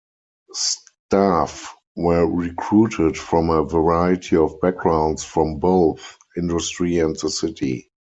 Staff 0.53 1.75
were 1.95 2.25
recruited 2.25 3.15
from 3.15 3.51
a 3.51 3.63
variety 3.63 4.35
of 4.35 4.59
backgrounds 4.59 5.23
from 5.23 5.59
both 5.59 6.17
industry 6.35 6.97
and 6.97 7.15
the 7.19 7.29
City. 7.29 7.91